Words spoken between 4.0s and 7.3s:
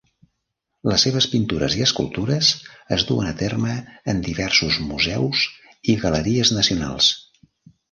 en diversos museus i galeries nacionals.